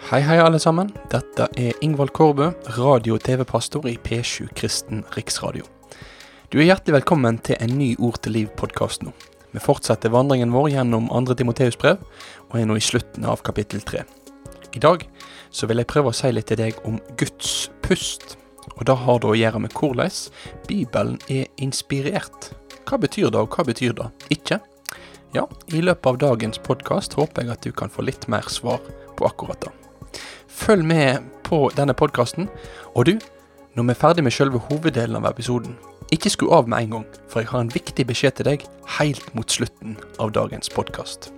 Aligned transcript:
Hei, 0.00 0.20
hei, 0.20 0.38
alle 0.38 0.58
sammen. 0.58 0.88
Dette 1.10 1.46
er 1.56 1.72
Ingvald 1.80 2.10
Kårbø, 2.12 2.50
radio- 2.76 3.14
og 3.14 3.22
TV-pastor 3.22 3.86
i 3.86 3.94
P7 3.96 4.48
Kristen 4.54 5.04
Riksradio. 5.14 5.64
Du 6.50 6.58
er 6.58 6.66
hjertelig 6.66 6.96
velkommen 6.96 7.38
til 7.38 7.56
en 7.60 7.78
ny 7.78 7.94
Ord 8.02 8.18
til 8.22 8.34
liv-podkast 8.34 9.04
nå. 9.06 9.12
Vi 9.54 9.62
fortsetter 9.62 10.10
vandringen 10.10 10.52
vår 10.52 10.72
gjennom 10.72 11.06
2. 11.08 11.36
Timoteus 11.38 11.78
brev, 11.78 12.02
og 12.50 12.58
er 12.58 12.66
nå 12.66 12.76
i 12.76 12.82
slutten 12.82 13.24
av 13.24 13.44
kapittel 13.46 13.80
3. 13.86 14.02
I 14.74 14.82
dag 14.82 15.06
så 15.54 15.70
vil 15.70 15.78
jeg 15.78 15.90
prøve 15.94 16.10
å 16.10 16.18
si 16.18 16.32
litt 16.34 16.50
til 16.50 16.58
deg 16.58 16.82
om 16.84 16.98
Guds 17.16 17.70
pust. 17.86 18.34
Og 18.74 18.82
det 18.90 18.98
har 18.98 19.22
det 19.22 19.30
å 19.30 19.38
gjøre 19.38 19.62
med 19.62 19.78
hvordan 19.78 20.10
Bibelen 20.66 21.20
er 21.30 21.46
inspirert. 21.62 22.50
Hva 22.84 22.98
betyr 22.98 23.30
det, 23.30 23.38
og 23.46 23.54
hva 23.54 23.64
betyr 23.70 23.94
det 23.94 24.10
ikke? 24.34 24.58
Ja, 25.34 25.46
i 25.70 25.80
løpet 25.80 26.06
av 26.06 26.18
dagens 26.18 26.58
podkast 26.58 27.14
håper 27.14 27.46
jeg 27.46 27.54
at 27.54 27.62
du 27.62 27.72
kan 27.72 27.90
få 27.90 28.02
litt 28.02 28.28
mer 28.28 28.50
svar 28.50 28.82
på 29.14 29.30
akkurat 29.30 29.62
det. 29.62 29.83
Følg 30.54 30.84
med 30.86 31.24
på 31.44 31.66
denne 31.76 31.94
podkasten, 31.98 32.46
og 32.94 33.08
du, 33.08 33.18
når 33.74 33.88
vi 33.88 33.90
er 33.90 33.98
ferdig 33.98 34.24
med 34.24 34.32
selve 34.32 34.60
hoveddelen 34.68 35.18
av 35.18 35.26
episoden, 35.32 35.74
ikke 36.14 36.30
skru 36.30 36.52
av 36.54 36.68
med 36.70 36.84
en 36.86 36.98
gang, 36.98 37.06
for 37.28 37.42
jeg 37.42 37.50
har 37.50 37.64
en 37.64 37.72
viktig 37.74 38.06
beskjed 38.06 38.38
til 38.38 38.52
deg 38.52 38.68
helt 39.00 39.34
mot 39.34 39.50
slutten 39.50 39.98
av 40.22 40.30
dagens 40.36 40.70
podkast. 40.70 41.32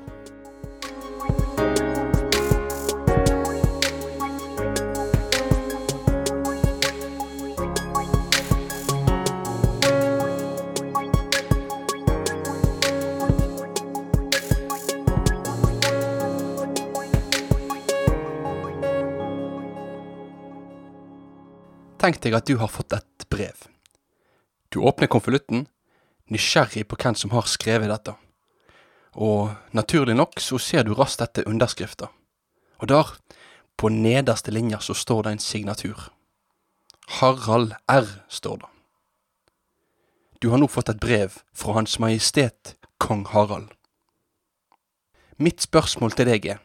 Tenk 22.06 22.20
deg 22.22 22.36
at 22.38 22.46
du 22.46 22.54
har 22.60 22.70
fått 22.70 22.94
et 22.94 23.24
brev. 23.34 23.64
Du 24.70 24.78
åpner 24.78 25.08
konvolutten, 25.10 25.64
nysgjerrig 26.30 26.84
på 26.86 26.94
hvem 27.02 27.16
som 27.18 27.32
har 27.34 27.48
skrevet 27.50 27.90
dette. 27.90 28.12
Og 29.18 29.50
naturlig 29.74 30.14
nok 30.14 30.38
så 30.38 30.60
ser 30.62 30.84
du 30.86 30.92
raskt 30.94 31.24
etter 31.24 31.48
underskrifta. 31.50 32.12
Og 32.78 32.92
der, 32.92 33.10
på 33.74 33.90
nederste 33.90 34.54
linja, 34.54 34.78
så 34.78 34.94
står 34.94 35.26
det 35.26 35.32
en 35.34 35.42
signatur. 35.42 36.04
Harald 37.18 37.74
R, 37.90 38.06
står 38.28 38.62
det. 38.62 38.70
Du 40.38 40.52
har 40.54 40.62
nå 40.62 40.70
fått 40.70 40.92
et 40.94 41.02
brev 41.02 41.40
fra 41.58 41.74
Hans 41.74 41.98
Majestet 41.98 42.76
Kong 43.02 43.26
Harald. 43.32 43.74
Mitt 45.42 45.58
spørsmål 45.66 46.14
til 46.14 46.30
deg 46.30 46.46
er, 46.54 46.62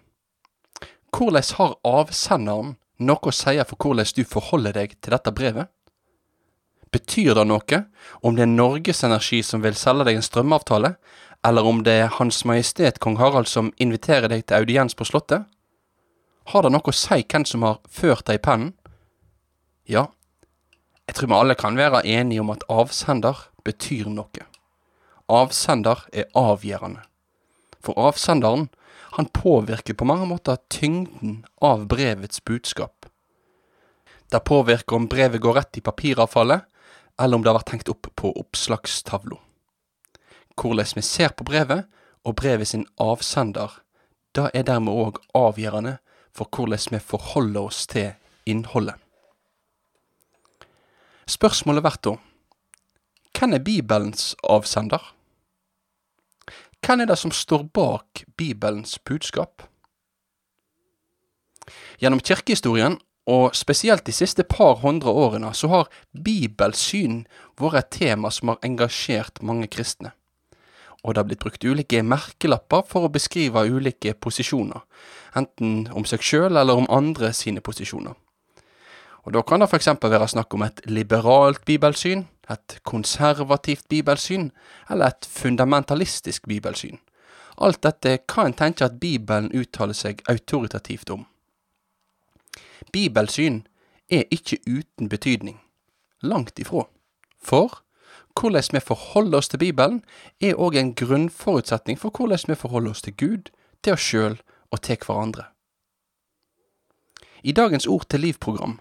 hvordan 1.10 1.50
har 1.58 1.80
avsenderen 1.82 2.76
noe 3.02 3.32
å 3.32 3.36
si 3.36 3.58
for 3.68 3.78
hvordan 3.78 4.14
du 4.16 4.24
forholder 4.28 4.78
deg 4.78 4.96
til 5.00 5.16
dette 5.16 5.34
brevet? 5.36 5.72
Betyr 6.92 7.36
det 7.36 7.48
noe 7.48 7.82
om 8.22 8.36
det 8.36 8.46
er 8.46 8.52
Norges 8.52 9.04
Energi 9.08 9.42
som 9.48 9.64
vil 9.64 9.78
selge 9.80 10.10
deg 10.10 10.20
en 10.20 10.26
strømavtale, 10.26 10.96
eller 11.48 11.66
om 11.66 11.82
det 11.84 11.98
er 12.04 12.16
Hans 12.20 12.44
Majestet 12.46 13.00
Kong 13.00 13.18
Harald 13.18 13.48
som 13.50 13.72
inviterer 13.82 14.30
deg 14.30 14.46
til 14.46 14.62
audiens 14.62 14.98
på 14.98 15.08
Slottet? 15.08 15.48
Har 16.52 16.66
det 16.66 16.74
noe 16.74 16.92
å 16.92 16.96
si 16.96 17.22
hvem 17.24 17.46
som 17.48 17.64
har 17.66 17.80
ført 17.90 18.28
deg 18.28 18.42
i 18.42 18.44
pennen? 18.44 18.74
Ja, 19.88 20.10
jeg 21.08 21.18
tror 21.18 21.28
vi 21.28 21.36
alle 21.36 21.56
kan 21.60 21.76
være 21.76 22.06
enige 22.08 22.40
om 22.40 22.52
at 22.54 22.62
avsender 22.72 23.48
betyr 23.66 24.08
noe. 24.08 24.46
Avsender 25.28 26.06
er 26.14 26.30
avgjørende. 26.40 27.02
For 27.84 27.98
avsenderen, 28.00 28.70
han 29.12 29.26
påvirker 29.26 29.94
på 29.94 30.06
mange 30.06 30.26
måter 30.26 30.58
tyngden 30.70 31.46
av 31.62 31.88
brevets 31.88 32.44
budskap. 32.44 33.06
Det 34.32 34.40
påvirker 34.40 34.96
om 34.96 35.08
brevet 35.12 35.42
går 35.42 35.54
rett 35.54 35.78
i 35.78 35.82
papiravfallet, 35.82 36.62
eller 37.20 37.36
om 37.36 37.44
det 37.44 37.52
har 37.52 37.60
vært 37.60 37.74
hengt 37.76 37.92
opp 37.92 38.08
på 38.16 38.32
oppslagstavla. 38.40 39.36
Hvordan 40.56 40.96
vi 40.96 41.04
ser 41.04 41.36
på 41.36 41.44
brevet, 41.44 41.90
og 42.24 42.38
brevet 42.38 42.70
sin 42.70 42.86
avsender, 43.02 43.82
det 44.32 44.48
er 44.54 44.64
dermed 44.64 44.94
òg 44.94 45.20
avgjørende 45.36 45.98
for 46.32 46.48
hvordan 46.48 46.96
vi 46.96 47.00
forholder 47.04 47.68
oss 47.68 47.88
til 47.92 48.14
innholdet. 48.48 48.96
Spørsmålet 51.28 51.84
blir 51.84 51.98
da, 52.06 52.14
hvem 53.36 53.58
er 53.58 53.66
Bibelens 53.66 54.36
avsender? 54.44 55.02
Hvem 56.82 57.04
er 57.04 57.12
det 57.12 57.18
som 57.22 57.32
står 57.32 57.68
bak 57.74 58.24
Bibelens 58.38 58.98
budskap? 59.00 59.62
Gjennom 62.02 62.20
kirkehistorien, 62.20 62.98
og 63.30 63.54
spesielt 63.56 64.06
de 64.08 64.12
siste 64.12 64.44
par 64.44 64.80
hundre 64.82 65.12
årene, 65.14 65.54
så 65.54 65.70
har 65.70 65.92
bibelsyn 66.12 67.22
vært 67.62 67.78
et 67.84 67.92
tema 68.00 68.32
som 68.34 68.50
har 68.50 68.66
engasjert 68.66 69.44
mange 69.46 69.70
kristne. 69.70 70.16
Og 71.04 71.14
det 71.14 71.22
har 71.22 71.30
blitt 71.30 71.42
brukt 71.42 71.64
ulike 71.64 72.02
merkelapper 72.02 72.82
for 72.90 73.06
å 73.06 73.14
beskrive 73.14 73.64
ulike 73.70 74.16
posisjoner, 74.18 74.82
enten 75.38 75.88
om 75.94 76.06
seg 76.06 76.26
sjøl 76.26 76.58
eller 76.58 76.82
om 76.82 76.90
andre 76.90 77.32
sine 77.34 77.62
posisjoner. 77.62 78.18
Og 79.22 79.34
Da 79.34 79.42
kan 79.46 79.62
det 79.62 79.70
f.eks. 79.70 79.88
være 80.02 80.28
snakk 80.28 80.54
om 80.54 80.64
et 80.66 80.82
liberalt 80.90 81.62
bibelsyn, 81.66 82.26
et 82.52 82.80
konservativt 82.84 83.88
bibelsyn 83.90 84.50
eller 84.90 85.12
et 85.12 85.28
fundamentalistisk 85.30 86.48
bibelsyn. 86.48 86.98
Alt 87.62 87.84
dette 87.84 88.18
kan 88.28 88.50
en 88.50 88.58
tenke 88.58 88.86
at 88.86 89.00
Bibelen 89.00 89.52
uttaler 89.54 89.94
seg 89.98 90.24
autoritativt 90.30 91.10
om. 91.14 91.26
Bibelsyn 92.92 93.62
er 94.10 94.24
ikke 94.32 94.58
uten 94.68 95.10
betydning. 95.10 95.62
Langt 96.22 96.60
ifra. 96.60 96.88
For 97.42 97.82
hvordan 98.40 98.64
vi 98.74 98.80
forholder 98.80 99.38
oss 99.38 99.50
til 99.50 99.60
Bibelen, 99.60 100.04
er 100.42 100.56
òg 100.56 100.78
en 100.80 100.94
grunnforutsetning 100.96 102.00
for 102.00 102.10
hvordan 102.10 102.48
vi 102.48 102.56
forholder 102.56 102.92
oss 102.92 103.02
til 103.02 103.18
Gud, 103.18 103.52
til 103.84 103.94
oss 103.94 104.02
sjøl 104.02 104.40
og 104.72 104.82
til 104.82 104.98
hverandre. 105.06 105.44
I 107.44 107.52
dagens 107.52 107.88
Ord 107.88 108.10
til 108.10 108.20
liv-program 108.20 108.80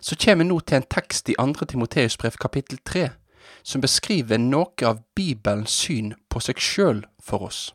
så 0.00 0.16
kommer 0.16 0.44
vi 0.44 0.48
nå 0.48 0.60
til 0.60 0.76
en 0.80 0.88
tekst 0.90 1.28
i 1.28 1.36
2. 1.38 1.66
Timoteus 1.66 2.16
brev 2.16 2.38
kapittel 2.40 2.78
3, 2.84 3.08
som 3.62 3.80
beskriver 3.80 4.38
noe 4.38 4.86
av 4.86 5.02
Bibelens 5.14 5.74
syn 5.84 6.14
på 6.28 6.40
seg 6.40 6.58
sjøl 6.58 7.04
for 7.22 7.48
oss. 7.48 7.72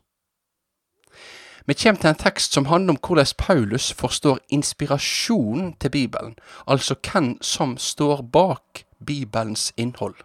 Vi 1.67 1.75
kommer 1.75 1.99
til 1.99 2.09
en 2.09 2.19
tekst 2.19 2.53
som 2.53 2.65
handler 2.65 2.95
om 2.95 2.99
hvordan 3.03 3.33
Paulus 3.37 3.93
forstår 3.93 4.39
inspirasjonen 4.49 5.73
til 5.79 5.89
Bibelen, 5.91 6.35
altså 6.67 6.95
hvem 6.95 7.41
som 7.41 7.77
står 7.77 8.21
bak 8.21 8.85
Bibelens 9.05 9.73
innhold. 9.77 10.15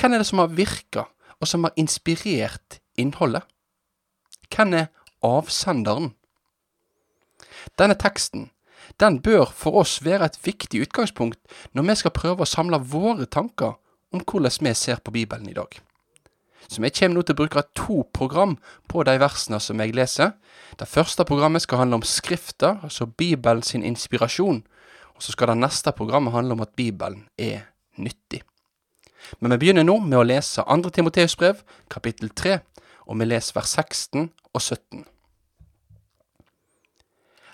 Hvem 0.00 0.12
er 0.12 0.18
det 0.18 0.26
som 0.26 0.38
har 0.38 0.46
virka, 0.46 1.04
og 1.40 1.48
som 1.48 1.64
har 1.64 1.72
inspirert 1.76 2.80
innholdet? 2.98 3.42
Hvem 4.50 4.74
er 4.74 4.86
avsenderen? 5.22 6.14
Denne 7.78 7.94
teksten 7.94 8.50
den 9.00 9.20
bør 9.22 9.50
for 9.56 9.80
oss 9.82 10.00
være 10.04 10.28
et 10.28 10.40
viktig 10.44 10.82
utgangspunkt 10.86 11.40
når 11.72 11.88
vi 11.88 11.96
skal 12.00 12.16
prøve 12.16 12.44
å 12.44 12.48
samle 12.48 12.80
våre 12.80 13.26
tanker 13.26 13.78
om 14.12 14.20
hvordan 14.20 14.68
vi 14.68 14.74
ser 14.74 15.00
på 15.00 15.14
Bibelen 15.14 15.48
i 15.48 15.56
dag. 15.56 15.80
Så 16.68 16.80
vi 16.80 16.90
kommer 16.94 17.18
nå 17.18 17.22
til 17.26 17.34
å 17.34 17.40
bruke 17.42 17.64
to 17.76 18.02
program 18.14 18.56
på 18.88 19.02
de 19.04 19.16
versene 19.20 19.58
som 19.60 19.80
jeg 19.82 19.94
leser. 19.96 20.32
Det 20.78 20.88
første 20.88 21.24
programmet 21.28 21.64
skal 21.64 21.82
handle 21.82 22.00
om 22.00 22.06
Skrifta, 22.06 22.78
altså 22.82 23.06
Bibelen 23.06 23.62
sin 23.62 23.84
inspirasjon. 23.84 24.62
Og 25.16 25.22
så 25.22 25.34
skal 25.34 25.52
det 25.52 25.58
neste 25.60 25.92
programmet 25.92 26.32
handle 26.32 26.56
om 26.56 26.64
at 26.64 26.72
Bibelen 26.76 27.26
er 27.36 27.66
nyttig. 27.98 28.42
Men 29.40 29.52
vi 29.52 29.58
begynner 29.64 29.86
nå 29.86 29.98
med 30.00 30.18
å 30.18 30.26
lese 30.26 30.64
2. 30.64 30.90
Timoteus 30.94 31.36
brev, 31.38 31.60
kapittel 31.90 32.30
3, 32.30 32.58
og 33.06 33.18
vi 33.20 33.28
leser 33.28 33.58
vers 33.58 33.74
16 33.76 34.30
og 34.52 34.60
17. 34.60 35.04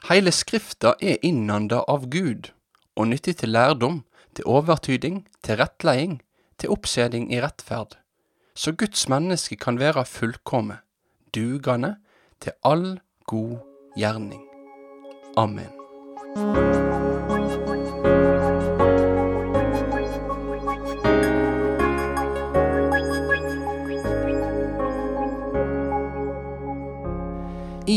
Heile 0.08 0.32
Skrifta 0.32 0.94
er 1.04 1.18
innanda 1.20 1.82
av 1.84 2.06
Gud 2.08 2.46
og 2.96 3.10
nyttig 3.10 3.34
til 3.42 3.52
lærdom, 3.52 3.98
til 4.32 4.46
overtyding, 4.48 5.18
til 5.44 5.58
rettleiing, 5.60 6.14
til 6.56 6.72
oppseding 6.72 7.28
i 7.28 7.42
rettferd, 7.44 7.98
så 8.56 8.72
Guds 8.72 9.04
menneske 9.12 9.58
kan 9.60 9.76
være 9.76 10.06
fullkomme, 10.08 10.80
dugande 11.36 11.98
til 12.40 12.56
all 12.64 13.00
god 13.28 13.58
gjerning. 14.00 14.40
Amen. 15.36 15.68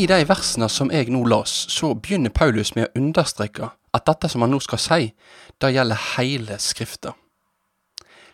I 0.02 0.06
de 0.10 0.24
versene 0.26 0.66
som 0.72 0.88
jeg 0.90 1.12
nå 1.14 1.20
las, 1.30 1.52
så 1.70 1.92
begynner 1.94 2.32
Paulus 2.34 2.72
med 2.74 2.88
å 2.88 2.98
understreke 2.98 3.68
at 3.94 4.06
dette 4.08 4.26
som 4.32 4.42
han 4.42 4.50
nå 4.50 4.58
skal 4.64 4.80
si, 4.82 5.04
det 5.62 5.70
gjelder 5.76 6.00
hele 6.16 6.56
Skrifta. 6.58 7.12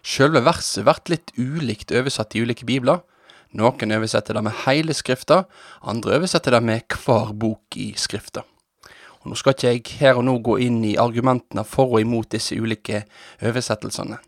Selve 0.00 0.41
verset 0.47 0.87
blir 0.87 1.12
litt 1.12 1.35
ulikt 1.37 1.93
oversatt 1.93 2.38
i 2.38 2.44
ulike 2.47 2.65
bibler. 2.65 3.03
Noen 3.53 3.93
oversetter 3.99 4.38
det 4.38 4.47
med 4.47 4.56
hele 4.65 4.97
Skrifta, 4.97 5.43
andre 5.82 6.17
oversetter 6.17 6.56
det 6.56 6.65
med 6.65 6.99
hver 7.05 7.35
bok 7.37 7.76
i 7.76 7.91
Skrifta. 8.00 8.47
Nå 9.29 9.37
skal 9.37 9.53
ikke 9.53 9.75
jeg 9.75 10.00
her 10.00 10.17
og 10.17 10.25
nå 10.25 10.38
gå 10.41 10.56
inn 10.64 10.81
i 10.88 10.97
argumentene 10.97 11.67
for 11.69 11.99
og 11.99 12.00
imot 12.00 12.32
disse 12.32 12.56
ulike 12.56 13.03
oversettelsene, 13.44 14.23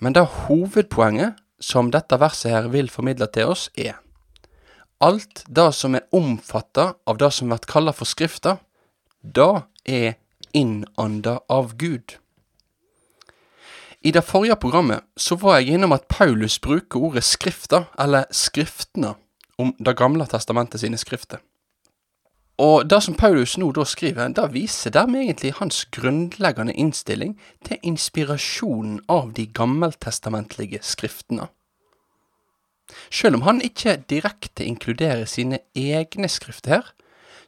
men 0.00 0.16
det 0.16 0.24
hovedpoenget 0.46 1.36
som 1.60 1.92
dette 1.92 2.16
verset 2.16 2.54
her 2.54 2.72
vil 2.72 2.88
formidle 2.88 3.28
til 3.28 3.52
oss, 3.52 3.68
er 3.76 4.00
alt 5.00 5.44
det 5.48 5.72
som 5.74 5.94
er 5.94 6.06
omfatta 6.12 6.94
av 7.06 7.18
det 7.18 7.30
som 7.32 7.48
blir 7.50 7.68
kalla 7.68 7.92
for 7.96 8.08
Skrifta, 8.08 8.58
det 9.22 9.62
er 9.84 10.16
innanda 10.52 11.40
av 11.48 11.76
Gud. 11.76 12.16
I 14.00 14.12
det 14.12 14.22
forrige 14.24 14.56
programmet 14.56 15.04
så 15.16 15.36
var 15.36 15.58
jeg 15.58 15.74
innom 15.76 15.92
at 15.92 16.08
Paulus 16.08 16.58
bruker 16.58 17.00
ordet 17.00 17.24
skrifta, 17.24 17.84
eller 17.98 18.24
skriftene, 18.30 19.14
om 19.58 19.74
Det 19.78 19.96
gamle 19.96 20.26
testamentet 20.26 20.80
sine 20.80 20.96
skrifter. 20.96 21.38
Og 22.58 22.88
det 22.90 23.02
som 23.02 23.14
Paulus 23.14 23.58
nå 23.58 23.70
da 23.72 23.84
skriver, 23.84 24.28
det 24.28 24.52
viser 24.52 24.90
dermed 24.90 25.20
egentlig 25.20 25.52
hans 25.58 25.84
grunnleggende 25.92 26.72
innstilling 26.72 27.38
til 27.64 27.76
inspirasjonen 27.82 29.00
av 29.08 29.32
de 29.36 29.46
gammeltestamentlige 29.46 30.80
skriftene. 30.82 31.48
Selv 33.10 33.40
om 33.40 33.46
han 33.46 33.62
ikke 33.64 34.00
direkte 34.10 34.66
inkluderer 34.66 35.26
sine 35.28 35.60
egne 35.74 36.28
skrifter 36.28 36.78
her, 36.78 36.90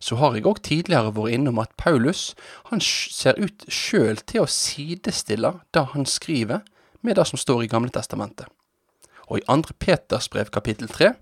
så 0.03 0.19
har 0.19 0.35
jeg 0.35 0.47
òg 0.51 0.59
tidligere 0.67 1.15
vært 1.15 1.37
innom 1.37 1.61
at 1.63 1.71
Paulus 1.79 2.33
han 2.73 2.83
ser 2.83 3.39
ut 3.39 3.67
sjøl 3.71 4.19
til 4.27 4.43
å 4.43 4.51
sidestille 4.51 5.55
det 5.75 5.85
han 5.95 6.09
skriver, 6.09 6.65
med 7.03 7.19
det 7.19 7.27
som 7.31 7.39
står 7.39 7.65
i 7.65 7.71
Gamle 7.71 7.91
testamentet. 7.91 8.47
Og 9.31 9.41
i 9.41 9.45
2. 9.47 9.75
Peters 9.83 10.29
brev 10.31 10.51
kapittel 10.55 10.91
3 10.91 11.15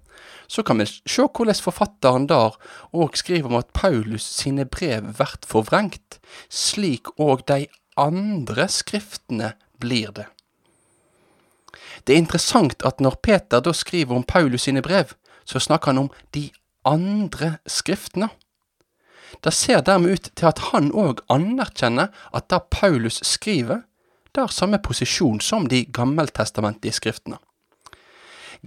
så 0.50 0.64
kan 0.66 0.80
vi 0.80 0.86
se 0.88 1.24
hvordan 1.24 1.62
forfatteren 1.62 2.26
der 2.28 2.56
òg 2.96 3.16
skriver 3.16 3.48
om 3.48 3.60
at 3.60 3.70
Paulus 3.76 4.26
sine 4.26 4.66
brev 4.66 5.12
blir 5.14 5.36
forvrengt, 5.46 6.18
slik 6.48 7.12
òg 7.20 7.46
de 7.48 7.68
andre 7.96 8.66
skriftene 8.68 9.54
blir 9.80 10.12
det. 10.16 10.26
Det 12.04 12.14
er 12.14 12.22
interessant 12.22 12.82
at 12.86 13.00
når 13.00 13.18
Peter 13.22 13.60
da 13.60 13.72
skriver 13.72 14.16
om 14.16 14.24
Paulus 14.24 14.66
sine 14.68 14.82
brev, 14.82 15.14
så 15.44 15.58
snakker 15.58 15.92
han 15.92 16.06
om 16.06 16.10
de 16.34 16.50
andre 16.84 17.56
skriftene. 17.66 18.28
Det 19.44 19.52
ser 19.54 19.80
dermed 19.86 20.10
ut 20.10 20.30
til 20.34 20.46
at 20.46 20.58
han 20.72 20.90
òg 20.92 21.22
anerkjenner 21.30 22.10
at 22.34 22.48
det 22.50 22.66
Paulus 22.70 23.20
skriver, 23.26 23.84
det 24.34 24.42
har 24.42 24.52
samme 24.54 24.78
posisjon 24.78 25.40
som 25.40 25.66
de 25.68 25.84
gammeltestamentlige 25.84 26.98
skriftene. 26.98 27.38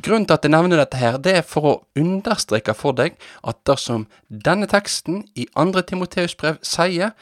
Grunnen 0.04 0.26
til 0.26 0.34
at 0.34 0.46
jeg 0.46 0.52
nevner 0.52 0.80
dette 0.82 0.98
her, 0.98 1.20
det 1.22 1.36
er 1.38 1.46
for 1.46 1.70
å 1.70 1.74
understreke 2.00 2.74
for 2.74 2.98
deg 2.98 3.20
at 3.46 3.60
det 3.68 3.78
som 3.80 4.08
denne 4.28 4.68
teksten 4.68 5.22
i 5.38 5.46
andre 5.56 5.84
Timoteus 5.86 6.34
brev 6.36 6.58
sier, 6.66 7.14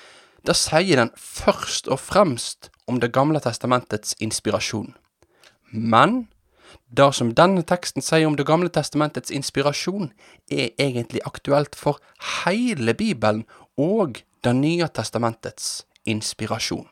da 0.47 0.55
sier 0.57 1.03
den 1.03 1.11
først 1.17 1.91
og 1.91 1.99
fremst 1.99 2.71
om 2.87 2.99
Det 2.99 3.11
gamle 3.13 3.39
testamentets 3.39 4.15
inspirasjon. 4.19 4.95
Men 5.71 6.27
det 6.91 7.13
som 7.15 7.31
denne 7.35 7.63
teksten 7.63 8.03
sier 8.03 8.27
om 8.27 8.35
Det 8.35 8.45
gamle 8.45 8.69
testamentets 8.69 9.31
inspirasjon, 9.31 10.11
er 10.51 10.71
egentlig 10.79 11.21
aktuelt 11.25 11.75
for 11.75 11.99
hele 12.45 12.93
Bibelen 12.93 13.45
og 13.77 14.23
Det 14.43 14.55
nye 14.55 14.87
testamentets 14.87 15.85
inspirasjon. 16.05 16.87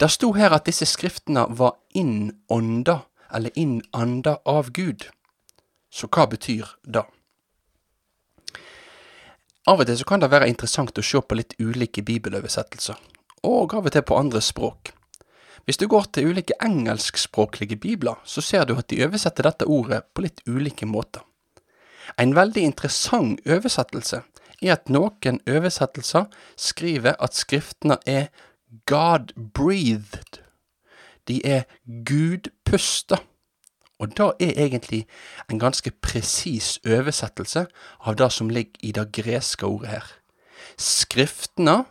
Det 0.00 0.10
sto 0.10 0.32
her 0.32 0.50
at 0.50 0.66
disse 0.66 0.86
skriftene 0.86 1.44
var 1.48 1.76
innånda, 1.94 3.00
eller 3.34 3.50
innanda 3.54 4.38
av 4.44 4.70
Gud. 4.70 5.06
Så 5.90 6.08
hva 6.08 6.26
betyr 6.26 6.66
det? 6.82 7.04
Av 9.66 9.80
og 9.80 9.86
til 9.86 9.98
så 9.98 10.04
kan 10.08 10.22
det 10.22 10.30
være 10.32 10.48
interessant 10.48 10.98
å 10.98 11.04
se 11.04 11.20
på 11.20 11.36
litt 11.38 11.54
ulike 11.60 12.02
bibeloversettelser, 12.02 12.96
og 13.46 13.74
av 13.74 13.86
og 13.86 13.92
til 13.92 14.02
på 14.02 14.18
andre 14.18 14.40
språk. 14.42 14.90
Hvis 15.64 15.76
du 15.76 15.86
går 15.88 16.06
til 16.12 16.30
ulike 16.30 16.54
engelskspråklige 16.62 17.76
bibler, 17.76 18.20
så 18.24 18.40
ser 18.40 18.64
du 18.64 18.74
at 18.78 18.90
de 18.90 19.04
oversetter 19.04 19.46
dette 19.46 19.68
ordet 19.68 20.02
på 20.14 20.24
litt 20.24 20.40
ulike 20.48 20.86
måter. 20.86 21.22
En 22.18 22.34
veldig 22.34 22.62
interessant 22.62 23.40
oversettelse 23.46 24.22
er 24.62 24.74
at 24.74 24.90
noen 24.92 25.40
oversettelser 25.48 26.26
skriver 26.58 27.16
at 27.22 27.36
skriftene 27.36 27.98
er 28.06 28.28
God-breathed. 28.90 30.40
De 31.28 31.40
er 31.46 31.62
Gud-pusta. 31.86 33.20
Og 34.00 34.16
det 34.16 34.30
er 34.40 34.64
egentlig 34.64 35.06
en 35.50 35.58
ganske 35.60 35.90
presis 35.90 36.78
oversettelse 36.88 37.66
av 38.00 38.16
det 38.16 38.30
som 38.32 38.48
ligger 38.48 38.80
i 38.80 38.92
det 38.96 39.10
greske 39.12 39.66
ordet 39.66 39.90
her. 39.92 40.06
Skriftene, 40.80 41.84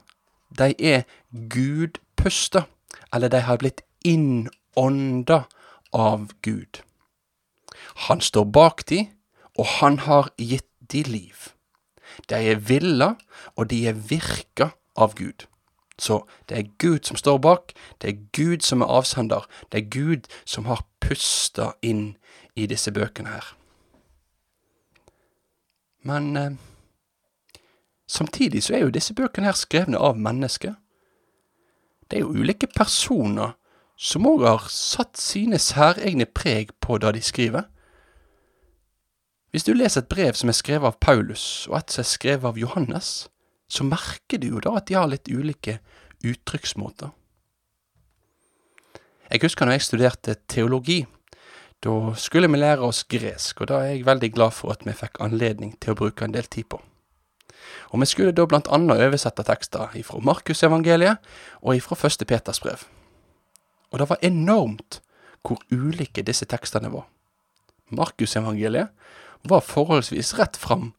de 0.57 0.73
er 0.81 1.05
gudpusta 1.53 2.65
eller 3.13 3.29
de 3.29 3.41
har 3.41 3.57
blitt 3.57 3.81
innånda 4.05 5.43
av 5.91 6.31
Gud. 6.41 6.81
Han 8.07 8.21
står 8.21 8.45
bak 8.45 8.85
de, 8.89 9.07
og 9.57 9.65
han 9.79 9.99
har 9.99 10.29
gitt 10.37 10.67
de 10.91 11.03
liv. 11.03 11.49
De 12.29 12.35
er 12.35 12.55
villa, 12.55 13.15
og 13.55 13.69
de 13.69 13.87
er 13.87 13.93
virka 13.93 14.71
av 14.95 15.15
Gud. 15.15 15.45
Så 15.99 16.23
det 16.49 16.57
er 16.57 16.71
Gud 16.77 16.99
som 17.03 17.17
står 17.17 17.37
bak, 17.37 17.73
det 18.01 18.09
er 18.09 18.19
Gud 18.33 18.63
som 18.63 18.81
er 18.81 18.85
avsender, 18.85 19.47
det 19.71 19.81
er 19.81 19.89
Gud 19.89 20.29
som 20.45 20.65
har 20.65 20.85
pusta 20.99 21.73
inn 21.81 22.15
i 22.55 22.65
disse 22.65 22.91
bøkene 22.91 23.29
her. 23.29 23.55
Men 26.03 26.37
eh, 26.37 26.51
samtidig 28.07 28.63
så 28.63 28.73
er 28.73 28.85
jo 28.85 28.95
disse 28.95 29.13
bøkene 29.13 29.51
her 29.51 29.57
skrevne 29.59 29.99
av 29.99 30.17
mennesker 30.17 30.77
det 32.09 32.17
er 32.17 32.25
jo 32.25 32.33
ulike 32.33 32.67
personer 32.67 33.53
som 33.99 34.25
òg 34.25 34.45
har 34.47 34.69
satt 34.71 35.19
sine 35.19 35.59
særegne 35.59 36.25
preg 36.25 36.71
på 36.81 36.97
det 36.97 37.13
de 37.17 37.21
skriver. 37.21 37.67
Hvis 39.51 39.65
du 39.65 39.73
leser 39.73 40.01
et 40.01 40.09
brev 40.09 40.33
som 40.37 40.49
er 40.49 40.57
skrevet 40.57 40.87
av 40.87 40.99
Paulus, 41.01 41.67
og 41.67 41.77
et 41.79 41.93
som 41.93 42.01
er 42.05 42.09
skrevet 42.09 42.49
av 42.49 42.57
Johannes, 42.57 43.29
så 43.69 43.85
merker 43.85 44.41
du 44.41 44.47
jo 44.53 44.61
da 44.63 44.77
at 44.79 44.87
de 44.89 44.97
har 44.97 45.09
litt 45.09 45.29
ulike 45.29 45.79
uttrykksmåter. 46.25 47.11
Jeg 49.29 49.43
husker 49.43 49.65
når 49.65 49.77
jeg 49.77 49.85
studerte 49.85 50.35
teologi. 50.49 51.03
Da 51.85 52.13
skulle 52.17 52.49
vi 52.49 52.57
lære 52.59 52.83
oss 52.83 53.03
gresk, 53.07 53.61
og 53.61 53.69
da 53.69 53.83
er 53.83 53.93
jeg 53.93 54.07
veldig 54.07 54.31
glad 54.33 54.55
for 54.57 54.73
at 54.73 54.85
vi 54.87 54.95
fikk 54.97 55.21
anledning 55.23 55.75
til 55.79 55.93
å 55.93 55.99
bruke 56.01 56.25
en 56.25 56.33
del 56.33 56.49
tid 56.49 56.67
på 56.71 56.81
og 57.89 58.01
vi 58.01 58.07
skulle 58.09 58.35
da 58.35 58.45
blant 58.49 58.69
annet 58.73 59.01
oversette 59.05 59.43
tekster 59.47 59.95
ifra 59.99 60.21
Markusevangeliet 60.23 61.19
og 61.61 61.75
ifra 61.75 61.97
Første 61.97 62.25
Peters 62.25 62.61
brev. 62.63 62.85
Og 63.89 64.01
det 64.01 64.09
var 64.09 64.23
enormt 64.25 64.99
hvor 65.45 65.61
ulike 65.71 66.23
disse 66.25 66.45
tekstene 66.49 66.91
var. 66.93 67.07
Markusevangeliet 67.89 68.89
var 69.49 69.65
forholdsvis 69.65 70.35
rett 70.37 70.59
fram, 70.59 70.91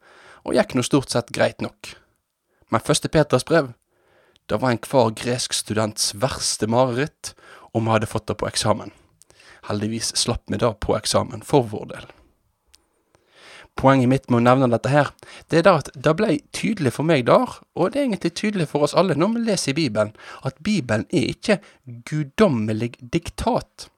og 0.43 0.57
gikk 0.57 0.75
nå 0.75 0.83
stort 0.83 1.13
sett 1.13 1.31
greit 1.35 1.61
nok. 1.61 1.95
Men 2.71 2.83
Første 2.85 3.11
Peters 3.13 3.45
brev, 3.47 3.75
det 4.51 4.59
var 4.59 4.75
enhver 4.75 5.13
gresk 5.15 5.55
students 5.55 6.15
verste 6.19 6.67
mareritt 6.67 7.35
om 7.71 7.87
vi 7.87 7.95
hadde 7.95 8.11
fått 8.11 8.27
det 8.27 8.41
på 8.41 8.49
eksamen. 8.49 8.91
Heldigvis 9.69 10.17
slapp 10.19 10.49
vi 10.51 10.59
det 10.59 10.73
på 10.83 10.97
eksamen 10.97 11.45
for 11.47 11.69
vår 11.71 11.93
del 11.93 12.11
poenget 13.79 14.11
mitt 14.11 14.27
med 14.31 14.41
å 14.41 14.47
nevne 14.49 14.71
dette 14.73 14.93
her, 14.93 15.13
det 15.49 15.61
er 15.61 15.69
da 15.69 15.77
at 15.81 15.93
det 15.95 16.17
ble 16.19 16.39
tydelig 16.57 16.95
for 16.97 17.07
meg 17.07 17.27
der, 17.29 17.61
og 17.77 17.93
det 17.93 18.01
er 18.01 18.09
egentlig 18.09 18.35
tydelig 18.39 18.69
for 18.73 18.87
oss 18.87 18.97
alle 18.99 19.17
når 19.19 19.37
vi 19.37 19.47
leser 19.47 19.73
i 19.73 19.79
Bibelen, 19.83 20.13
at 20.47 20.59
Bibelen 20.65 21.07
er 21.11 21.33
ikke 21.33 21.61
guddommelig 22.11 22.95
diktat. 23.01 23.91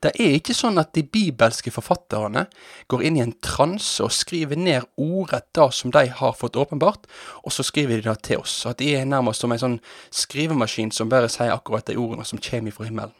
Det 0.00 0.12
er 0.16 0.34
ikke 0.38 0.54
sånn 0.56 0.80
at 0.80 0.94
de 0.96 1.02
bibelske 1.04 1.72
forfatterne 1.72 2.46
går 2.88 3.02
inn 3.04 3.18
i 3.18 3.22
en 3.24 3.34
transe 3.44 4.00
og 4.04 4.14
skriver 4.16 4.56
ned 4.56 4.86
ordrett 5.00 5.48
det 5.56 5.66
som 5.76 5.92
de 5.92 6.06
har 6.20 6.36
fått 6.36 6.56
åpenbart, 6.56 7.04
og 7.44 7.52
så 7.52 7.64
skriver 7.66 8.00
de 8.00 8.08
det 8.08 8.16
til 8.24 8.40
oss. 8.40 8.54
At 8.68 8.80
de 8.80 8.94
er 8.96 9.08
nærmest 9.08 9.44
som 9.44 9.52
en 9.52 9.60
sånn 9.60 9.78
skrivemaskin 10.22 10.92
som 10.96 11.12
bare 11.12 11.28
sier 11.32 11.52
akkurat 11.52 11.88
de 11.88 11.98
ordene 12.00 12.24
som 12.28 12.40
kommer 12.40 12.76
fra 12.76 12.88
himmelen. 12.88 13.16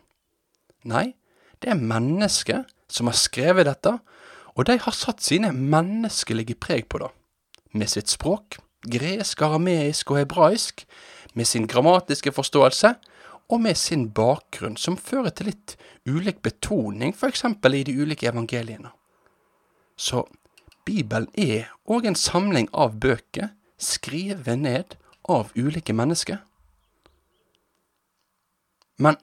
Nei, 0.89 1.11
det 1.61 1.75
er 1.75 1.81
mennesker 1.81 2.65
som 2.89 3.11
har 3.11 3.19
skrevet 3.19 3.69
dette, 3.69 3.99
og 4.57 4.67
de 4.67 4.79
har 4.83 4.97
satt 4.97 5.23
sine 5.23 5.53
menneskelige 5.55 6.59
preg 6.59 6.89
på 6.91 7.03
det, 7.03 7.11
med 7.73 7.91
sitt 7.91 8.11
språk, 8.11 8.59
gresk, 8.91 9.43
arameisk 9.43 10.11
og 10.11 10.23
hebraisk, 10.23 10.85
med 11.35 11.47
sin 11.47 11.69
grammatiske 11.71 12.33
forståelse, 12.35 12.95
og 13.51 13.61
med 13.61 13.75
sin 13.79 14.09
bakgrunn, 14.15 14.77
som 14.79 14.97
fører 14.97 15.35
til 15.35 15.51
litt 15.51 15.77
ulik 16.07 16.43
betoning, 16.43 17.15
f.eks. 17.15 17.45
i 17.45 17.85
de 17.87 17.97
ulike 17.99 18.29
evangeliene. 18.31 18.93
Så 19.99 20.25
Bibelen 20.87 21.29
er 21.35 21.73
òg 21.91 22.07
en 22.07 22.17
samling 22.17 22.71
av 22.73 22.95
bøker 23.03 23.51
skrevet 23.81 24.59
ned 24.59 24.97
av 25.29 25.51
ulike 25.57 25.93
mennesker. 25.97 26.41
Men 29.01 29.19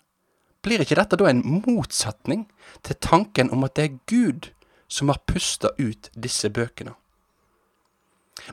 blir 0.65 0.83
ikke 0.83 0.97
dette 0.99 1.17
da 1.19 1.29
en 1.29 1.43
motsetning 1.65 2.47
til 2.85 2.99
tanken 3.03 3.51
om 3.53 3.65
at 3.67 3.77
det 3.77 3.87
er 3.87 3.99
Gud 4.09 4.51
som 4.87 5.09
har 5.11 5.21
pusta 5.27 5.73
ut 5.77 6.09
disse 6.15 6.49
bøkene. 6.49 6.93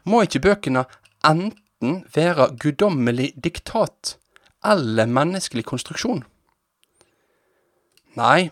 Må 0.04 0.24
ikke 0.24 0.42
bøkene 0.48 0.84
enten 1.24 2.02
være 2.14 2.50
guddommelig 2.60 3.32
diktat 3.36 4.16
eller 4.64 5.10
menneskelig 5.10 5.64
konstruksjon? 5.68 6.24
Nei, 8.18 8.50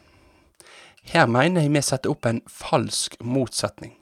her 1.10 1.26
mener 1.26 1.64
jeg 1.64 1.72
vi 1.74 1.82
setter 1.82 2.12
opp 2.12 2.26
en 2.28 2.42
falsk 2.50 3.18
motsetning. 3.22 3.96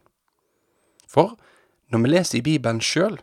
For 1.08 1.36
når 1.90 2.02
vi 2.04 2.12
leser 2.12 2.38
i 2.38 2.46
Bibelen 2.46 2.80
sjøl, 2.84 3.18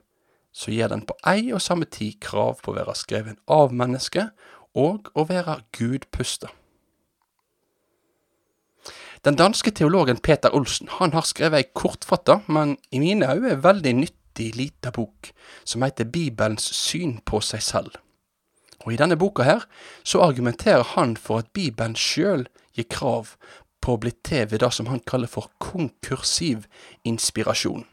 så 0.51 0.73
gir 0.73 0.89
den 0.89 1.05
på 1.05 1.15
ei 1.29 1.51
og 1.53 1.61
samme 1.61 1.85
tid 1.85 2.17
krav 2.23 2.63
på 2.63 2.73
å 2.73 2.77
være 2.79 2.95
skreven 2.97 3.37
av 3.51 3.75
mennesket 3.75 4.33
og 4.77 5.11
å 5.13 5.25
være 5.29 5.59
gudpusta. 5.77 6.49
Den 9.25 9.35
danske 9.35 9.71
teologen 9.71 10.19
Peter 10.21 10.53
Olsen 10.55 10.89
han 10.99 11.13
har 11.13 11.25
skrevet 11.25 11.63
ei 11.63 11.69
kortfatta, 11.73 12.41
men 12.47 12.75
i 12.91 13.01
mine 13.01 13.29
øyne 13.33 13.57
veldig 13.63 13.93
nyttig 13.97 14.51
lita 14.55 14.91
bok, 14.93 15.31
som 15.65 15.81
heter 15.81 16.05
Bibelens 16.05 16.69
syn 16.77 17.17
på 17.25 17.41
seg 17.41 17.63
selv. 17.65 17.97
Og 18.85 18.93
I 18.93 18.99
denne 19.01 19.17
boka 19.17 19.43
her 19.43 19.65
så 20.05 20.21
argumenterer 20.23 20.85
han 20.93 21.17
for 21.17 21.41
at 21.41 21.51
Bibelen 21.53 21.97
sjøl 21.97 22.45
gir 22.77 22.87
krav 22.93 23.33
på 23.81 23.95
å 23.95 24.01
bli 24.01 24.13
til 24.23 24.45
ved 24.51 24.61
det 24.61 24.71
som 24.75 24.89
han 24.91 25.01
kaller 25.07 25.31
for 25.31 25.49
konkursiv 25.63 26.67
inspirasjon. 27.07 27.85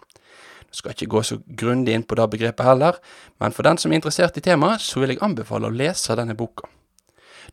Jeg 0.75 0.81
skal 0.81 0.95
ikke 0.95 1.12
gå 1.14 1.21
så 1.23 1.38
grundig 1.47 1.95
inn 1.95 2.04
på 2.04 2.19
det 2.19 2.28
begrepet 2.33 2.66
heller, 2.66 2.99
men 3.40 3.54
for 3.54 3.66
den 3.66 3.78
som 3.78 3.93
er 3.93 4.00
interessert 4.00 4.37
i 4.37 4.43
temaet, 4.45 4.83
så 4.83 5.00
vil 5.00 5.14
jeg 5.14 5.23
anbefale 5.23 5.71
å 5.71 5.75
lese 5.75 6.16
denne 6.19 6.35
boka. 6.37 6.66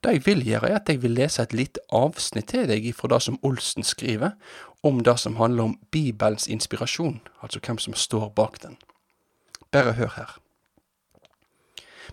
Det 0.03 0.13
jeg 0.15 0.25
vil 0.25 0.45
gjøre, 0.45 0.69
er 0.69 0.75
at 0.79 0.89
jeg 0.89 1.01
vil 1.03 1.13
lese 1.13 1.43
et 1.43 1.53
lite 1.53 1.81
avsnitt 1.93 2.49
til 2.49 2.65
deg 2.69 2.87
fra 2.97 3.07
det 3.13 3.21
som 3.21 3.37
Olsen 3.45 3.85
skriver, 3.85 4.31
om 4.83 5.03
det 5.05 5.19
som 5.19 5.35
handler 5.37 5.63
om 5.63 5.79
Bibelens 5.91 6.47
inspirasjon, 6.47 7.21
altså 7.41 7.59
hvem 7.65 7.77
som 7.77 7.93
står 7.93 8.29
bak 8.29 8.61
den. 8.63 8.77
Bare 9.71 9.93
hør 9.93 10.13
her. 10.15 10.39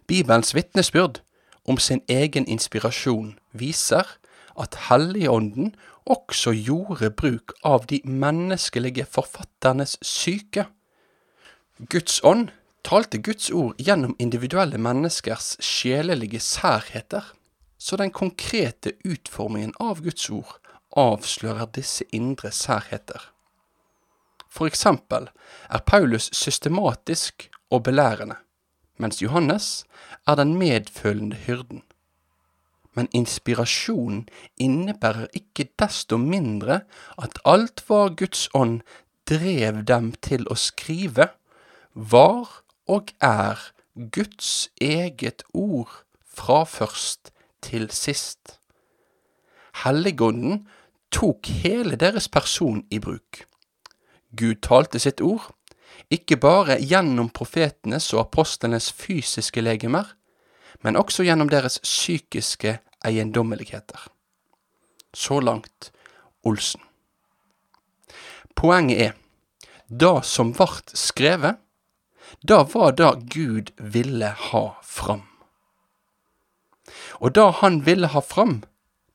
Bibelens 0.07 0.55
vitnesbyrd 0.55 1.23
om 1.65 1.79
sin 1.79 2.03
egen 2.09 2.47
inspirasjon 2.49 3.39
viser 3.53 4.19
at 4.59 4.77
Helligånden 4.89 5.75
også 6.09 6.53
gjorde 6.53 7.11
bruk 7.11 7.53
av 7.65 7.87
de 7.87 8.01
menneskelige 8.05 9.05
forfatternes 9.05 9.99
syke. 10.03 10.67
Guds 11.89 12.21
ånd 12.25 12.49
talte 12.85 13.21
Guds 13.23 13.51
ord 13.51 13.77
gjennom 13.79 14.17
individuelle 14.19 14.79
menneskers 14.79 15.57
sjelelige 15.61 16.41
særheter, 16.41 17.35
så 17.79 17.97
den 17.97 18.11
konkrete 18.11 18.93
utformingen 19.05 19.75
av 19.81 20.03
Guds 20.03 20.31
ord 20.31 20.59
avslører 20.97 21.71
disse 21.75 22.05
indre 22.13 22.51
særheter. 22.51 23.31
For 24.49 24.67
eksempel 24.67 25.29
er 25.71 25.85
Paulus 25.87 26.31
systematisk 26.33 27.49
og 27.71 27.85
belærende, 27.85 28.37
mens 28.99 29.23
Johannes 29.23 29.85
er 30.27 30.35
den 30.35 30.57
medfølende 30.59 31.37
hyrden. 31.37 31.83
Men 32.97 33.09
inspirasjonen 33.15 34.27
innebærer 34.57 35.29
ikke 35.33 35.69
desto 35.79 36.17
mindre 36.17 36.81
at 37.23 37.39
alt 37.45 37.85
hva 37.87 38.09
Guds 38.09 38.49
ånd 38.55 38.81
drev 39.29 39.85
dem 39.87 40.13
til 40.25 40.49
å 40.51 40.57
skrive, 40.59 41.29
var 41.95 42.63
og 42.89 43.13
er 43.23 43.61
Guds 43.95 44.71
eget 44.81 45.45
ord 45.53 46.01
fra 46.25 46.65
først 46.65 47.31
til 47.63 47.91
sist. 47.91 48.59
Helligånden 49.85 50.67
tok 51.15 51.47
hele 51.63 51.97
deres 51.97 52.29
person 52.29 52.85
i 52.91 52.99
bruk. 52.99 53.45
Gud 54.37 54.61
talte 54.63 55.01
sitt 55.01 55.21
ord, 55.25 55.51
ikke 56.11 56.37
bare 56.41 56.79
gjennom 56.81 57.31
profetenes 57.35 58.13
og 58.15 58.27
apostlenes 58.27 58.91
fysiske 58.93 59.61
legemer, 59.61 60.15
men 60.85 60.97
også 60.97 61.25
gjennom 61.27 61.49
deres 61.49 61.81
psykiske 61.83 62.79
eiendommeligheter. 63.05 64.09
Så 65.15 65.41
langt 65.41 65.91
Olsen. 66.45 66.81
Poenget 68.55 69.01
er, 69.01 69.13
det 69.89 70.25
som 70.27 70.53
vart 70.59 70.93
skrevet, 70.95 71.57
da 72.45 72.63
var 72.75 72.93
det 72.93 73.11
Gud 73.33 73.73
ville 73.79 74.29
ha 74.51 74.65
fram. 74.83 75.25
Og 77.19 77.35
det 77.35 77.47
han 77.61 77.81
ville 77.87 78.11
ha 78.13 78.21
fram, 78.21 78.63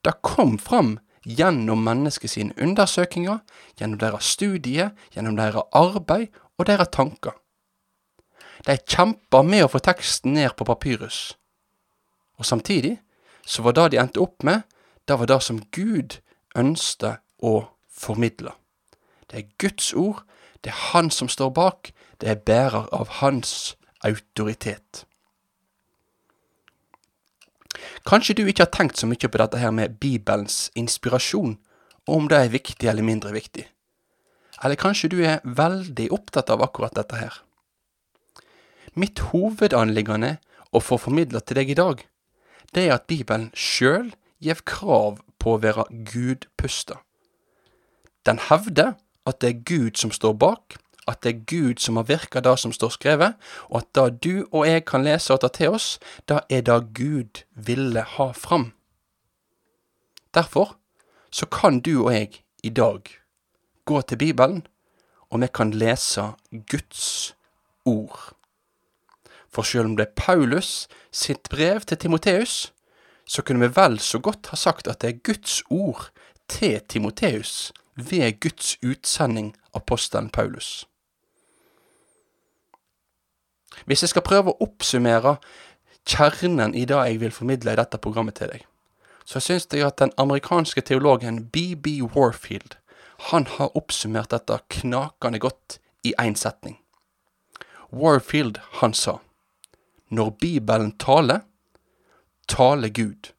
det 0.03 0.19
kom 0.21 0.57
fram 0.59 0.97
gjennom 1.23 1.83
menneskets 1.85 2.37
undersøkelser, 2.37 3.39
gjennom 3.79 3.99
deres 3.99 4.33
studie, 4.35 4.89
gjennom 5.15 5.37
deres 5.39 5.63
arbeid 5.71 6.27
og 6.57 6.67
deres 6.67 6.91
tanker. 6.91 7.37
De 8.67 8.75
kjempa 8.77 9.41
med 9.43 9.65
å 9.65 9.71
få 9.71 9.79
teksten 9.83 10.35
ned 10.37 10.55
på 10.57 10.67
papyrus, 10.67 11.35
og 12.39 12.45
samtidig 12.47 12.97
så 13.45 13.63
var 13.63 13.75
det 13.75 13.91
de 13.91 13.99
endte 13.99 14.21
opp 14.23 14.43
med, 14.43 14.63
det 15.07 15.19
var 15.19 15.27
det 15.27 15.39
som 15.43 15.59
Gud 15.75 16.19
ønsket 16.55 17.19
å 17.43 17.67
formidle. 17.91 18.53
Det 19.27 19.39
er 19.39 19.51
Guds 19.59 19.93
ord, 19.93 20.23
det 20.63 20.71
er 20.71 20.79
Han 20.93 21.11
som 21.11 21.27
står 21.27 21.49
bak, 21.49 21.91
det 22.21 22.29
er 22.29 22.35
bærer 22.39 22.87
av 22.95 23.19
Hans 23.19 23.75
autoritet. 24.03 25.05
Kanskje 28.07 28.35
du 28.37 28.43
ikke 28.47 28.65
har 28.65 28.73
tenkt 28.73 28.99
så 28.99 29.07
mye 29.09 29.29
på 29.29 29.39
dette 29.41 29.59
her 29.61 29.71
med 29.75 29.99
Bibelens 30.01 30.69
inspirasjon, 30.75 31.57
og 32.07 32.15
om 32.15 32.27
det 32.31 32.39
er 32.39 32.53
viktig 32.53 32.89
eller 32.89 33.05
mindre 33.05 33.33
viktig. 33.35 33.65
Eller 34.63 34.79
kanskje 34.79 35.09
du 35.11 35.19
er 35.25 35.43
veldig 35.43 36.09
opptatt 36.15 36.51
av 36.53 36.63
akkurat 36.63 36.95
dette 36.95 37.19
her. 37.19 37.39
Mitt 38.93 39.19
hovedanliggende 39.31 40.37
å 40.71 40.81
få 40.83 40.99
formidla 41.01 41.41
til 41.41 41.59
deg 41.59 41.73
i 41.73 41.79
dag, 41.79 42.03
det 42.73 42.87
er 42.87 42.95
at 42.95 43.07
Bibelen 43.09 43.49
sjøl 43.57 44.13
gjev 44.43 44.63
krav 44.69 45.21
på 45.41 45.55
å 45.55 45.61
være 45.63 45.85
gudpusta. 46.07 46.99
Den 48.23 48.39
hevder 48.49 48.95
at 49.27 49.39
det 49.41 49.49
er 49.49 49.63
Gud 49.67 49.99
som 49.99 50.13
står 50.13 50.35
bak, 50.39 50.77
at 51.07 51.23
det 51.23 51.33
er 51.33 51.45
Gud 51.45 51.79
som 51.79 51.97
har 51.99 52.07
virka 52.07 52.39
det 52.39 52.55
som 52.59 52.71
står 52.71 52.93
skrevet, 52.95 53.33
og 53.69 53.81
at 53.81 53.89
det 53.95 54.23
du 54.23 54.47
og 54.51 54.67
jeg 54.67 54.85
kan 54.85 55.03
lese 55.03 55.33
og 55.33 55.41
ta 55.43 55.47
til 55.47 55.75
oss, 55.75 55.99
det 56.29 56.39
er 56.49 56.61
det 56.61 56.79
Gud 56.95 57.43
ville 57.55 58.01
ha 58.01 58.31
fram. 58.31 58.71
Derfor 60.33 60.77
så 61.31 61.45
kan 61.45 61.79
du 61.79 62.05
og 62.05 62.13
jeg 62.13 62.43
i 62.63 62.69
dag 62.69 63.01
gå 63.85 64.01
til 64.01 64.17
Bibelen, 64.17 64.67
og 65.29 65.41
vi 65.41 65.47
kan 65.53 65.71
lese 65.71 66.31
Guds 66.71 67.35
ord. 67.85 68.33
For 69.49 69.61
selv 69.61 69.85
om 69.85 69.97
det 69.97 70.07
er 70.07 70.15
Paulus 70.15 70.87
sitt 71.11 71.49
brev 71.49 71.81
til 71.81 71.97
Timoteus, 71.97 72.73
så 73.25 73.41
kunne 73.41 73.59
vi 73.59 73.75
vel 73.75 73.99
så 73.99 74.19
godt 74.19 74.47
ha 74.49 74.55
sagt 74.55 74.87
at 74.87 75.01
det 75.01 75.09
er 75.09 75.21
Guds 75.23 75.61
ord 75.69 76.09
til 76.49 76.81
Timoteus 76.89 77.73
ved 77.95 78.39
Guds 78.39 78.77
utsending 78.83 79.55
apostelen 79.73 80.29
Paulus. 80.29 80.87
Hvis 83.85 84.03
jeg 84.03 84.13
skal 84.13 84.25
prøve 84.25 84.53
å 84.53 84.65
oppsummere 84.65 85.37
kjernen 86.07 86.75
i 86.75 86.85
det 86.89 86.99
jeg 86.99 87.19
vil 87.21 87.31
formidle 87.31 87.73
i 87.73 87.79
dette 87.79 87.99
programmet 88.01 88.37
til 88.39 88.51
deg, 88.53 88.63
så 89.25 89.39
syns 89.39 89.67
jeg 89.71 89.85
at 89.87 89.99
den 90.01 90.11
amerikanske 90.19 90.81
teologen 90.81 91.45
BB 91.51 92.01
Warfield 92.15 92.77
han 93.29 93.45
har 93.47 93.71
oppsummert 93.77 94.33
dette 94.33 94.57
knakende 94.69 95.39
godt 95.39 95.77
i 96.03 96.13
én 96.19 96.35
setning. 96.35 96.79
Warfield, 97.93 98.59
han 98.81 98.93
sa, 98.93 99.19
når 100.09 100.29
Bibelen 100.41 100.91
taler, 100.97 101.45
taler 102.47 102.89
Gud. 102.89 103.31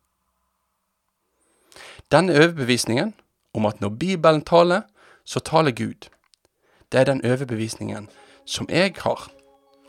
Denne 2.13 2.33
overbevisningen 2.39 3.13
om 3.55 3.67
at 3.67 3.81
når 3.81 3.89
Bibelen 3.89 4.43
taler, 4.43 4.83
så 5.25 5.41
taler 5.41 5.71
Gud, 5.71 6.09
det 6.93 7.01
er 7.01 7.05
den 7.05 7.25
overbevisningen 7.27 8.09
som 8.47 8.69
jeg 8.71 8.95
har 9.03 9.29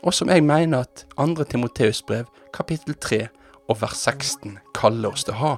og 0.06 0.14
som 0.14 0.30
jeg 0.30 0.44
mener 0.46 0.84
at 0.86 1.02
2. 1.18 1.44
Timoteus 1.50 2.02
brev, 2.02 2.24
kapittel 2.54 2.94
3 2.94 3.26
og 3.68 3.80
vers 3.80 3.98
16 4.06 4.58
kaller 4.74 5.10
oss 5.10 5.26
til 5.26 5.34
å 5.34 5.40
ha 5.40 5.52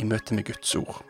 i 0.00 0.04
møte 0.04 0.36
med 0.36 0.44
Guds 0.44 0.74
ord. 0.76 1.00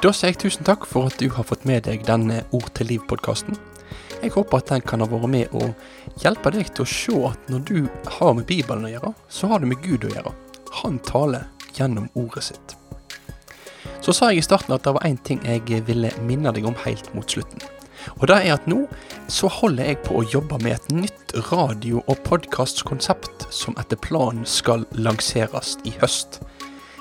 Da 0.00 0.14
sier 0.16 0.32
jeg 0.32 0.40
tusen 0.40 0.64
takk 0.64 0.86
for 0.88 1.10
at 1.10 1.20
du 1.20 1.28
har 1.28 1.44
fått 1.44 1.66
med 1.68 1.84
deg 1.84 2.06
denne 2.08 2.40
Ord 2.56 2.70
til 2.72 2.88
liv-podkasten. 2.88 3.58
Jeg 4.20 4.34
håper 4.34 4.60
at 4.60 4.68
den 4.68 4.82
kan 4.84 5.00
ha 5.00 5.08
vært 5.08 5.32
med 5.32 5.54
å 5.56 5.70
hjelpe 6.20 6.52
deg 6.52 6.68
til 6.76 6.84
å 6.84 6.90
se 6.92 7.14
at 7.30 7.46
når 7.48 7.62
du 7.70 7.78
har 8.18 8.34
med 8.36 8.44
Bibelen 8.50 8.84
å 8.84 8.92
gjøre, 8.92 9.12
så 9.32 9.48
har 9.48 9.62
du 9.62 9.68
med 9.70 9.80
Gud 9.80 10.04
å 10.04 10.12
gjøre. 10.12 10.32
Han 10.82 10.98
taler 11.08 11.46
gjennom 11.78 12.10
ordet 12.20 12.50
sitt. 12.50 12.76
Så 14.04 14.12
sa 14.16 14.28
jeg 14.30 14.42
i 14.42 14.44
starten 14.44 14.74
at 14.76 14.84
det 14.84 14.92
var 14.96 15.06
én 15.08 15.16
ting 15.24 15.40
jeg 15.44 15.84
ville 15.88 16.12
minne 16.24 16.52
deg 16.52 16.68
om 16.68 16.76
helt 16.84 17.08
mot 17.16 17.32
slutten. 17.32 17.64
Og 18.20 18.26
det 18.28 18.36
er 18.44 18.54
at 18.54 18.68
nå 18.68 18.82
så 19.32 19.48
holder 19.52 19.90
jeg 19.90 20.00
på 20.04 20.20
å 20.20 20.26
jobbe 20.32 20.60
med 20.64 20.76
et 20.76 20.92
nytt 20.92 21.34
radio- 21.50 22.02
og 22.06 22.20
podkastkonsept 22.28 23.46
som 23.52 23.76
etter 23.80 24.00
planen 24.00 24.44
skal 24.48 24.84
lanseres 24.96 25.76
i 25.88 25.94
høst. 26.00 26.40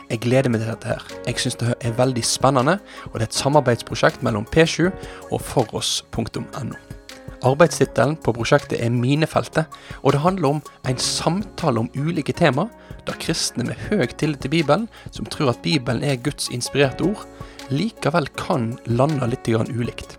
Jeg 0.10 0.24
gleder 0.24 0.52
meg 0.52 0.64
til 0.64 0.72
dette 0.72 0.92
her. 0.96 1.04
Jeg 1.28 1.44
syns 1.44 1.60
det 1.62 1.76
er 1.86 1.98
veldig 2.00 2.24
spennende, 2.26 2.80
og 3.12 3.20
det 3.20 3.28
er 3.28 3.30
et 3.30 3.42
samarbeidsprosjekt 3.44 4.24
mellom 4.26 4.48
P7 4.56 4.90
og 5.30 5.44
foross.no. 5.44 6.99
Arbeidstittelen 7.46 8.18
på 8.20 8.34
prosjektet 8.36 8.82
er 8.84 8.90
Minefeltet, 8.92 9.66
og 10.04 10.12
det 10.12 10.20
handler 10.24 10.50
om 10.50 10.62
en 10.88 10.98
samtale 10.98 11.80
om 11.80 11.92
ulike 11.96 12.34
tema, 12.36 12.68
der 13.08 13.20
kristne 13.20 13.64
med 13.64 13.80
høy 13.90 14.08
tillit 14.08 14.42
til 14.44 14.52
Bibelen, 14.52 14.90
som 15.12 15.26
tror 15.26 15.50
at 15.54 15.62
Bibelen 15.64 16.04
er 16.04 16.20
Guds 16.20 16.50
inspirerte 16.52 17.04
ord, 17.08 17.26
likevel 17.70 18.28
kan 18.36 18.80
lande 18.86 19.28
litt 19.28 19.48
ulikt. 19.48 20.18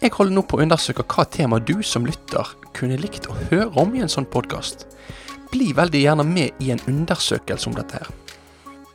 Jeg 0.00 0.10
holder 0.14 0.34
nå 0.34 0.42
på 0.42 0.56
å 0.56 0.62
undersøke 0.62 1.02
hva 1.02 1.24
tema 1.26 1.58
du 1.58 1.82
som 1.82 2.06
lytter 2.06 2.46
kunne 2.72 2.96
likt 2.96 3.26
å 3.26 3.36
høre 3.50 3.74
om 3.76 3.94
i 3.94 4.00
en 4.00 4.08
sånn 4.08 4.26
podkast. 4.30 4.86
Bli 5.50 5.72
veldig 5.74 6.00
gjerne 6.00 6.24
med 6.24 6.50
i 6.62 6.70
en 6.70 6.80
undersøkelse 6.86 7.68
om 7.68 7.74
dette 7.74 7.98
her. 7.98 8.06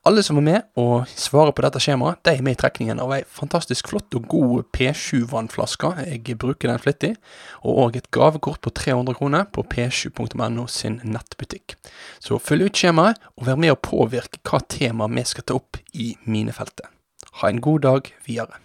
Alle 0.08 0.24
som 0.24 0.38
er 0.40 0.46
med 0.46 0.62
og 0.80 1.10
svarer 1.20 1.52
på 1.52 1.64
dette 1.66 1.82
skjemaet, 1.84 2.22
de 2.24 2.32
er 2.32 2.46
med 2.46 2.56
i 2.56 2.60
trekningen 2.62 3.02
av 3.04 3.12
ei 3.18 3.24
fantastisk 3.28 3.90
flott 3.92 4.16
og 4.16 4.30
god 4.32 4.70
P7-vannflaske. 4.74 5.92
Jeg 6.08 6.38
bruker 6.40 6.72
den 6.72 6.80
flittig. 6.80 7.12
Og 7.68 7.82
òg 7.84 8.00
et 8.00 8.08
gavekort 8.16 8.64
på 8.64 8.72
300 8.72 9.20
kroner 9.20 9.44
på 9.52 9.66
p7.no 9.68 10.66
sin 10.72 11.02
nettbutikk. 11.04 11.76
Så 12.24 12.40
følg 12.40 12.70
ut 12.70 12.80
skjemaet, 12.80 13.20
og 13.36 13.52
vær 13.52 13.60
med 13.60 13.76
å 13.76 13.84
påvirke 13.90 14.40
hva 14.48 14.64
tema 14.72 15.12
vi 15.12 15.24
skal 15.28 15.46
ta 15.46 15.60
opp 15.60 15.84
i 15.92 16.14
minefeltet. 16.24 16.88
Ha 17.40 17.48
en 17.48 17.62
god 17.62 17.80
dag 17.80 18.02
videre. 18.26 18.60